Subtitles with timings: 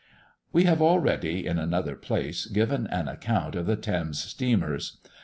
[0.51, 4.97] We have already, in another place, given an account of the Thames steamers.